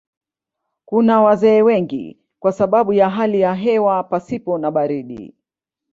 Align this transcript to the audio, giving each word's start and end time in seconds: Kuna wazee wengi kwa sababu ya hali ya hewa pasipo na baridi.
Kuna 0.85 1.21
wazee 1.21 1.61
wengi 1.61 2.17
kwa 2.39 2.51
sababu 2.51 2.93
ya 2.93 3.09
hali 3.09 3.39
ya 3.39 3.53
hewa 3.55 4.03
pasipo 4.03 4.57
na 4.57 4.71
baridi. 4.71 5.33